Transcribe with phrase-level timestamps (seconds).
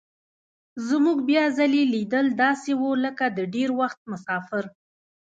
[0.87, 4.63] زموږ بیا ځلي لیدل داسې وو لکه د ډېر وخت مسافر.